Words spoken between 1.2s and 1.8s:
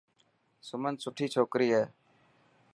ڇوڪري